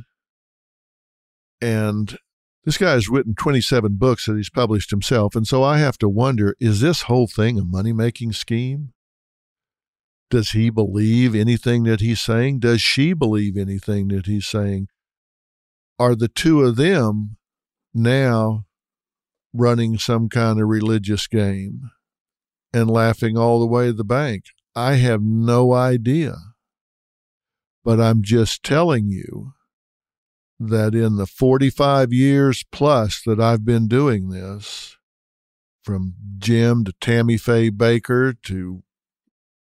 [1.61, 2.17] And
[2.63, 5.35] this guy has written 27 books that he's published himself.
[5.35, 8.93] And so I have to wonder is this whole thing a money making scheme?
[10.29, 12.59] Does he believe anything that he's saying?
[12.59, 14.87] Does she believe anything that he's saying?
[15.99, 17.37] Are the two of them
[17.93, 18.65] now
[19.53, 21.91] running some kind of religious game
[22.73, 24.45] and laughing all the way to the bank?
[24.73, 26.35] I have no idea.
[27.83, 29.53] But I'm just telling you
[30.69, 34.97] that in the 45 years plus that I've been doing this,
[35.83, 38.83] from Jim to Tammy Faye Bakker to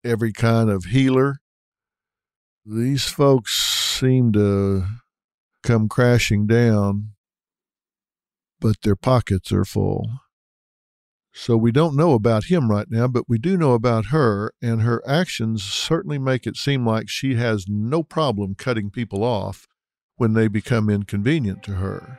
[0.05, 1.41] every kind of healer,
[2.67, 4.85] these folks seem to
[5.63, 7.13] come crashing down,
[8.61, 10.11] but their pockets are full.
[11.33, 14.83] So we don't know about him right now, but we do know about her, and
[14.83, 19.67] her actions certainly make it seem like she has no problem cutting people off
[20.17, 22.19] when they become inconvenient to her.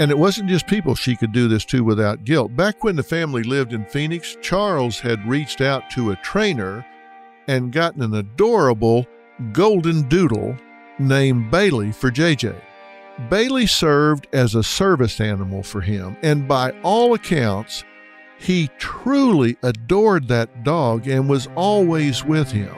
[0.00, 2.56] And it wasn't just people she could do this to without guilt.
[2.56, 6.84] Back when the family lived in Phoenix, Charles had reached out to a trainer
[7.46, 9.06] and gotten an adorable
[9.52, 10.56] golden doodle
[10.98, 12.60] named Bailey for JJ.
[13.30, 17.84] Bailey served as a service animal for him, and by all accounts,
[18.38, 22.74] he truly adored that dog and was always with him.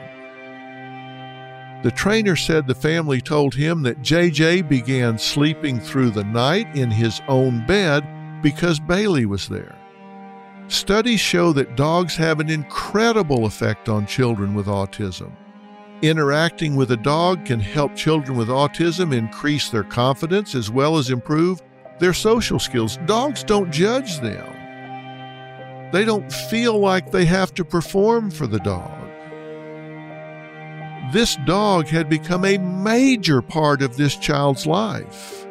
[1.83, 6.89] The trainer said the family told him that JJ began sleeping through the night in
[6.89, 9.75] his own bed because Bailey was there.
[10.69, 15.31] Studies show that dogs have an incredible effect on children with autism.
[16.01, 21.09] Interacting with a dog can help children with autism increase their confidence as well as
[21.09, 21.61] improve
[21.99, 22.97] their social skills.
[23.05, 24.53] Dogs don't judge them,
[25.91, 28.96] they don't feel like they have to perform for the dog.
[31.11, 35.47] This dog had become a major part of this child's life.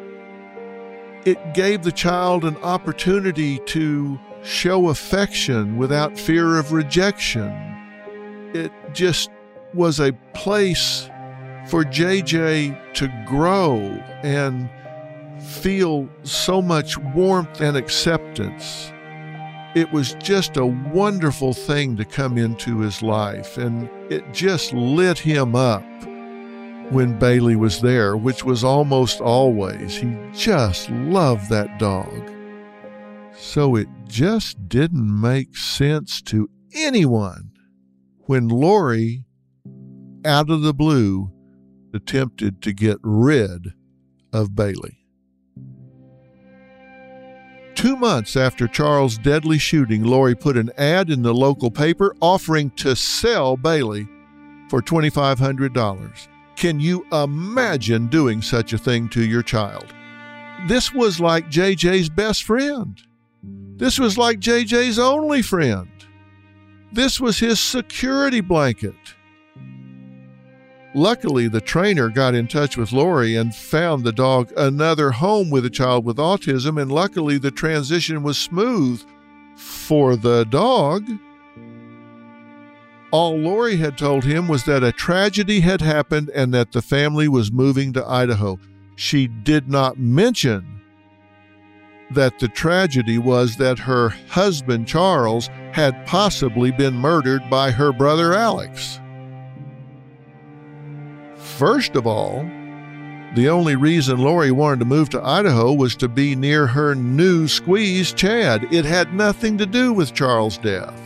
[1.25, 7.51] It gave the child an opportunity to show affection without fear of rejection.
[8.53, 9.31] It just
[9.73, 11.09] was a place
[11.67, 13.79] for JJ to grow
[14.23, 14.69] and
[15.41, 18.93] feel so much warmth and acceptance.
[19.75, 25.19] It was just a wonderful thing to come into his life, and it just lit
[25.19, 25.83] him up
[26.91, 29.95] when Bailey was there, which was almost always.
[29.95, 32.31] He just loved that dog.
[33.35, 37.51] So it just didn't make sense to anyone
[38.21, 39.25] when Lori
[40.25, 41.31] out of the blue
[41.93, 43.73] attempted to get rid
[44.33, 45.06] of Bailey.
[47.77, 52.71] Two months after Charles' deadly shooting, Lori put an ad in the local paper offering
[52.71, 54.07] to sell Bailey
[54.67, 56.27] for $2,500.
[56.55, 59.93] Can you imagine doing such a thing to your child?
[60.67, 62.99] This was like JJ's best friend.
[63.43, 65.87] This was like JJ's only friend.
[66.91, 68.95] This was his security blanket.
[70.93, 75.65] Luckily, the trainer got in touch with Lori and found the dog another home with
[75.65, 79.03] a child with autism, and luckily, the transition was smooth
[79.57, 81.05] for the dog.
[83.11, 87.27] All Lori had told him was that a tragedy had happened and that the family
[87.27, 88.59] was moving to Idaho.
[88.95, 90.81] She did not mention
[92.11, 98.33] that the tragedy was that her husband, Charles, had possibly been murdered by her brother,
[98.33, 98.99] Alex.
[101.57, 102.47] First of all,
[103.33, 107.47] the only reason Lori wanted to move to Idaho was to be near her new
[107.47, 108.71] squeeze, Chad.
[108.71, 111.01] It had nothing to do with Charles' death.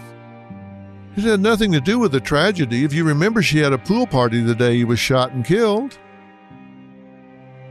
[1.15, 2.83] It had nothing to do with the tragedy.
[2.83, 5.97] If you remember, she had a pool party the day he was shot and killed.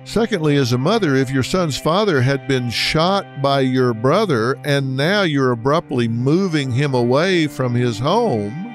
[0.04, 4.96] Secondly, as a mother, if your son's father had been shot by your brother and
[4.96, 8.69] now you're abruptly moving him away from his home,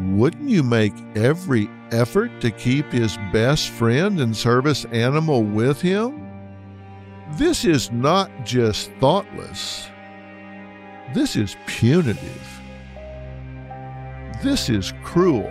[0.00, 6.24] wouldn't you make every effort to keep his best friend and service animal with him?
[7.32, 9.88] This is not just thoughtless,
[11.14, 12.58] this is punitive.
[14.42, 15.50] This is cruel.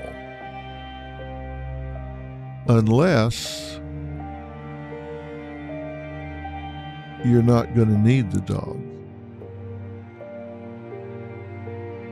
[2.69, 3.81] Unless
[7.25, 8.86] you're not going to need the dog.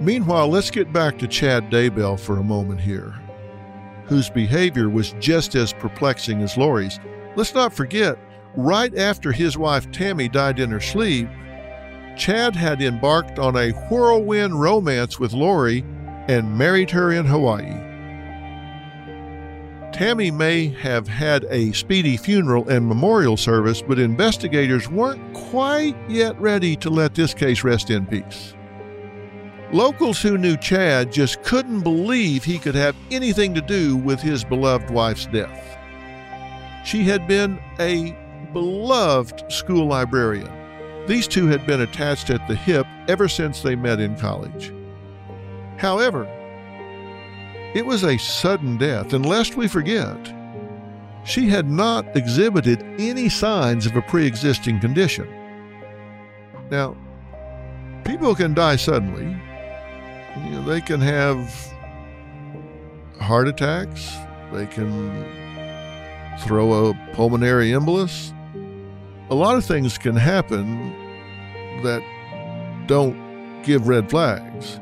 [0.02, 3.14] Meanwhile, let's get back to Chad Daybell for a moment here,
[4.06, 7.00] whose behavior was just as perplexing as Lori's.
[7.36, 8.18] Let's not forget,
[8.56, 11.30] right after his wife Tammy died in her sleep,
[12.18, 15.84] Chad had embarked on a whirlwind romance with Lori
[16.28, 17.82] and married her in Hawaii.
[19.91, 26.39] Tammy may have had a speedy funeral and memorial service, but investigators weren't quite yet
[26.39, 28.56] ready to let this case rest in peace.
[29.76, 34.45] Locals who knew Chad just couldn't believe he could have anything to do with his
[34.45, 35.78] beloved wife's death.
[36.86, 38.17] She had been a
[38.53, 40.49] beloved school librarian.
[41.07, 44.71] These two had been attached at the hip ever since they met in college.
[45.76, 46.23] However,
[47.73, 50.34] it was a sudden death, and lest we forget,
[51.26, 55.28] she had not exhibited any signs of a pre existing condition.
[56.71, 56.95] Now,
[58.05, 59.36] people can die suddenly.
[60.44, 61.54] You know, they can have
[63.20, 64.16] heart attacks,
[64.52, 65.26] they can
[66.40, 68.32] throw a pulmonary embolus.
[69.30, 70.92] A lot of things can happen
[71.84, 72.02] that
[72.88, 74.80] don't give red flags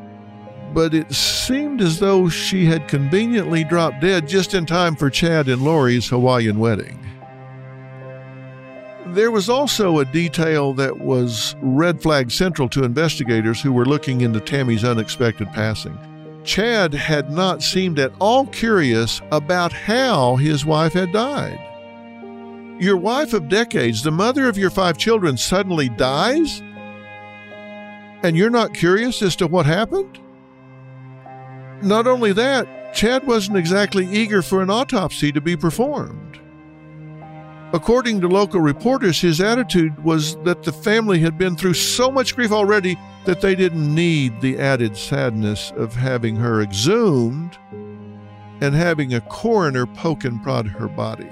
[0.74, 5.48] but it seemed as though she had conveniently dropped dead just in time for Chad
[5.48, 7.00] and Lori's Hawaiian wedding.
[9.08, 14.22] There was also a detail that was red flag central to investigators who were looking
[14.22, 15.98] into Tammy's unexpected passing.
[16.44, 21.60] Chad had not seemed at all curious about how his wife had died.
[22.82, 26.62] Your wife of decades, the mother of your five children, suddenly dies?
[28.24, 30.20] And you're not curious as to what happened?
[31.82, 36.33] Not only that, Chad wasn't exactly eager for an autopsy to be performed.
[37.74, 42.36] According to local reporters, his attitude was that the family had been through so much
[42.36, 47.58] grief already that they didn't need the added sadness of having her exhumed
[48.62, 51.28] and having a coroner poke and prod her body.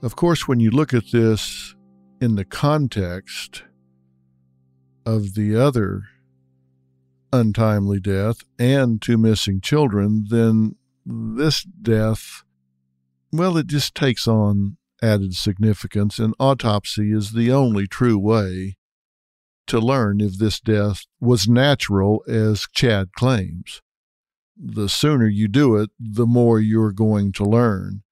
[0.00, 1.74] Of course, when you look at this
[2.20, 3.64] in the context
[5.04, 6.04] of the other
[7.32, 12.44] untimely death and two missing children, then this death,
[13.32, 18.76] well, it just takes on added significance, and autopsy is the only true way
[19.66, 23.82] to learn if this death was natural, as Chad claims.
[24.56, 28.02] The sooner you do it, the more you're going to learn.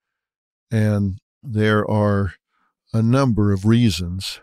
[0.71, 2.35] And there are
[2.93, 4.41] a number of reasons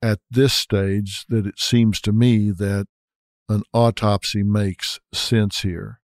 [0.00, 2.86] at this stage that it seems to me that
[3.48, 6.00] an autopsy makes sense here.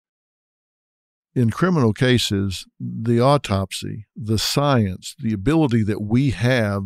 [1.35, 6.85] In criminal cases, the autopsy, the science, the ability that we have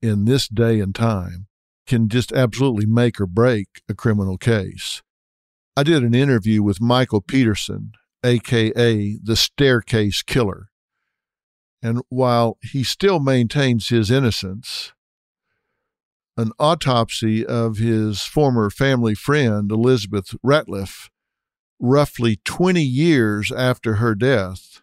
[0.00, 1.46] in this day and time
[1.86, 5.02] can just absolutely make or break a criminal case.
[5.76, 7.92] I did an interview with Michael Peterson,
[8.24, 10.68] aka the Staircase Killer.
[11.82, 14.92] And while he still maintains his innocence,
[16.36, 21.10] an autopsy of his former family friend, Elizabeth Ratliff,
[21.82, 24.80] roughly 20 years after her death,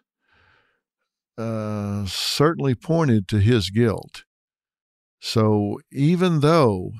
[1.38, 4.24] uh, certainly pointed to his guilt.
[5.18, 6.92] So even though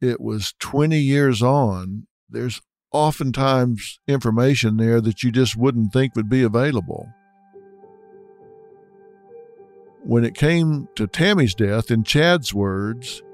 [0.00, 2.62] it was 20 years on, there's
[2.92, 7.08] oftentimes information there that you just wouldn't think would be available.
[10.04, 13.24] When it came to Tammy's death, in Chad's words,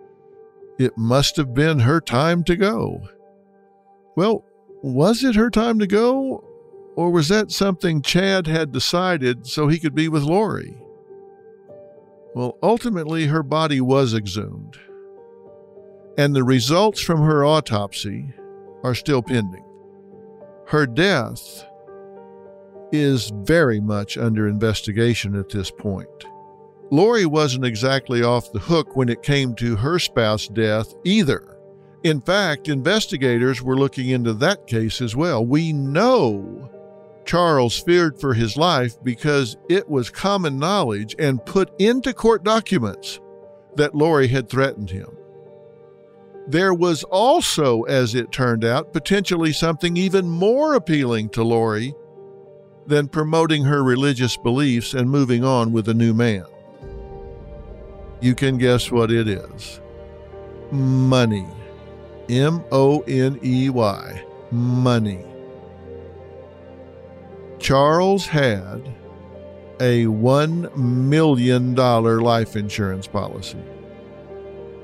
[0.79, 3.03] it must have been her time to go.
[4.17, 4.45] Well,
[4.83, 6.45] was it her time to go?
[6.95, 10.77] Or was that something Chad had decided so he could be with Lori?
[12.35, 14.79] Well, ultimately, her body was exhumed,
[16.19, 18.33] and the results from her autopsy
[18.83, 19.65] are still pending.
[20.67, 21.67] Her death
[22.91, 26.09] is very much under investigation at this point.
[26.91, 31.57] Lori wasn't exactly off the hook when it came to her spouse's death either.
[32.05, 35.45] In fact, investigators were looking into that case as well.
[35.45, 36.71] We know
[37.25, 43.21] Charles feared for his life because it was common knowledge and put into court documents
[43.77, 45.17] that Lori had threatened him.
[46.49, 51.95] There was also, as it turned out, potentially something even more appealing to Lori
[52.87, 56.45] than promoting her religious beliefs and moving on with a new man
[58.23, 59.81] you can guess what it is
[60.71, 61.47] money.
[62.33, 64.25] M O N E Y.
[64.51, 65.23] Money.
[67.59, 68.91] Charles had
[69.81, 73.63] a $1 million life insurance policy.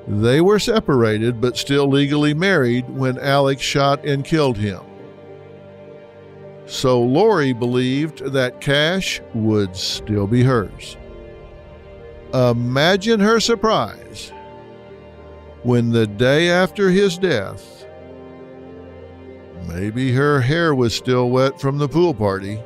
[0.07, 4.83] They were separated but still legally married when Alex shot and killed him.
[6.67, 10.99] So Lori believed that cash would still be hers.
[12.35, 14.33] Imagine her surprise
[15.63, 17.87] when the day after his death,
[19.67, 22.61] maybe her hair was still wet from the pool party,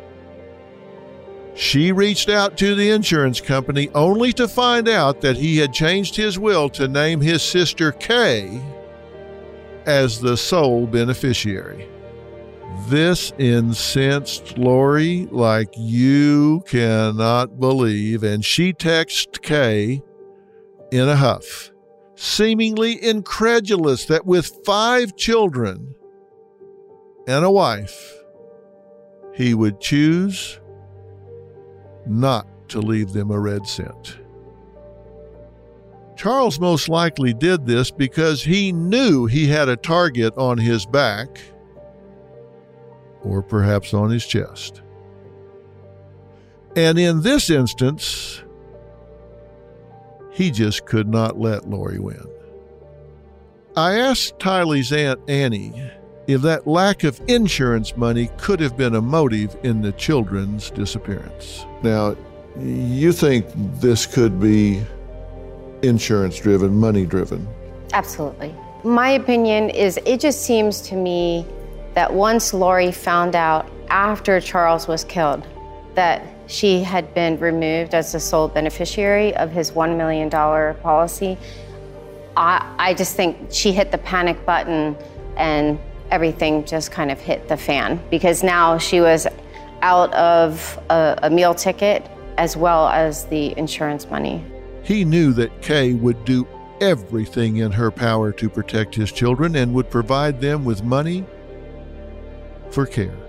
[1.55, 6.17] she reached out to the insurance company only to find out that he had changed
[6.17, 8.63] his will to name his sister Kay
[9.87, 11.89] as the sole beneficiary.
[12.89, 20.03] This incensed Lori like you cannot believe, and she texted Kay
[20.91, 21.72] in a huff,
[22.23, 25.93] seemingly incredulous that with five children
[27.27, 28.15] and a wife,
[29.35, 30.61] he would choose
[32.07, 34.19] not to leave them a red cent.
[36.17, 41.41] Charles most likely did this because he knew he had a target on his back
[43.23, 44.83] or perhaps on his chest.
[46.77, 48.45] And in this instance,
[50.33, 52.27] he just could not let Lori win.
[53.77, 55.73] I asked Tylee's Aunt Annie
[56.27, 61.65] if that lack of insurance money could have been a motive in the children's disappearance.
[61.83, 62.17] Now,
[62.59, 63.47] you think
[63.81, 64.83] this could be
[65.83, 67.47] insurance driven, money driven?
[67.93, 68.55] Absolutely.
[68.85, 71.47] My opinion is it just seems to me
[71.95, 75.47] that once Lori found out after Charles was killed
[75.95, 81.39] that she had been removed as the sole beneficiary of his $1 million policy,
[82.37, 84.97] I, I just think she hit the panic button
[85.37, 85.79] and
[86.11, 89.27] everything just kind of hit the fan because now she was
[89.81, 92.07] out of a, a meal ticket
[92.39, 94.45] as well as the insurance money.
[94.83, 96.47] He knew that Kay would do
[96.81, 101.25] everything in her power to protect his children and would provide them with money
[102.71, 103.22] for care.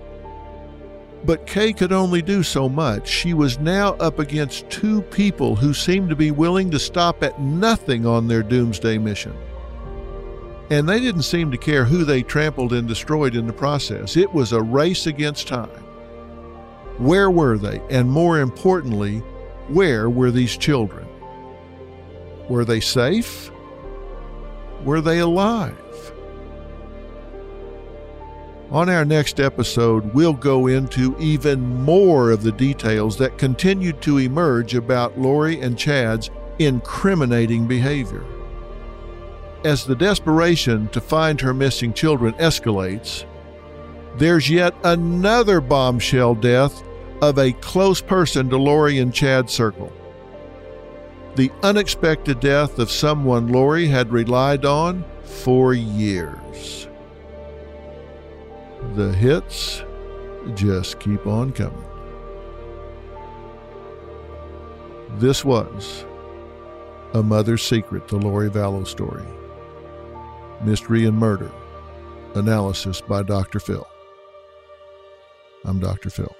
[1.24, 3.08] But Kay could only do so much.
[3.08, 7.40] She was now up against two people who seemed to be willing to stop at
[7.40, 9.34] nothing on their doomsday mission.
[10.70, 14.16] And they didn't seem to care who they trampled and destroyed in the process.
[14.16, 15.68] It was a race against time.
[16.98, 17.80] Where were they?
[17.90, 19.18] And more importantly,
[19.68, 21.06] where were these children?
[22.48, 23.50] Were they safe?
[24.84, 25.83] Were they alive?
[28.74, 34.18] On our next episode, we'll go into even more of the details that continued to
[34.18, 38.24] emerge about Lori and Chad's incriminating behavior.
[39.64, 43.24] As the desperation to find her missing children escalates,
[44.18, 46.82] there's yet another bombshell death
[47.22, 49.92] of a close person to Lori and Chad's circle.
[51.36, 56.88] The unexpected death of someone Lori had relied on for years.
[58.92, 59.82] The hits
[60.54, 61.84] just keep on coming.
[65.16, 66.04] This was
[67.14, 69.24] A Mother's Secret, the Lori Vallow story.
[70.62, 71.50] Mystery and Murder.
[72.34, 73.58] Analysis by Dr.
[73.58, 73.86] Phil.
[75.64, 76.10] I'm Dr.
[76.10, 76.34] Phil.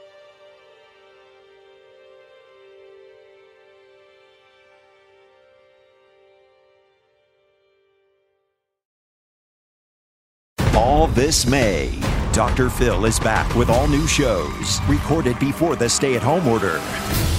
[10.75, 11.99] All this May,
[12.35, 12.69] Dr.
[12.69, 16.81] Phil is back with all new shows recorded before the stay at home order.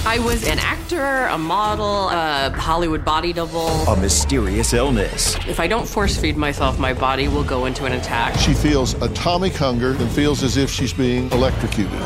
[0.06, 3.68] I was an actor, a model, a Hollywood body double.
[3.68, 5.36] A mysterious illness.
[5.46, 8.38] If I don't force feed myself, my body will go into an attack.
[8.38, 12.00] She feels atomic hunger and feels as if she's being electrocuted.